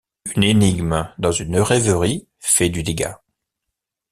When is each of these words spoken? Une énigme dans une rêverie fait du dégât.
Une 0.35 0.41
énigme 0.41 1.13
dans 1.19 1.31
une 1.31 1.59
rêverie 1.59 2.27
fait 2.39 2.69
du 2.69 2.81
dégât. 2.81 3.21